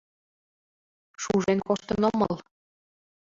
[1.21, 2.33] —Шужен коштын омыл...